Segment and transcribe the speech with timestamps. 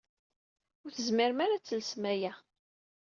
[0.83, 2.33] Ur tezmirem ara ad telsem aya.